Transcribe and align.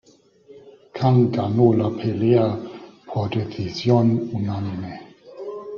Kang 0.95 1.31
ganó 1.31 1.75
la 1.75 1.91
pelea 1.91 2.57
por 3.05 3.29
decisión 3.29 4.29
unánime. 4.33 4.99